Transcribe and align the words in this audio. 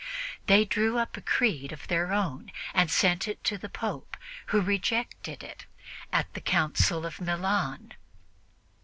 They 0.47 0.65
drew 0.65 0.97
up 0.97 1.15
a 1.15 1.21
creed 1.21 1.71
of 1.71 1.87
their 1.87 2.11
own 2.11 2.51
and 2.73 2.89
sent 2.89 3.27
it 3.27 3.43
to 3.43 3.55
the 3.59 3.69
Pope, 3.69 4.17
who 4.47 4.59
rejected 4.59 5.43
it 5.43 5.67
at 6.11 6.33
the 6.33 6.41
Council 6.41 7.05
of 7.05 7.21
Milan. 7.21 7.93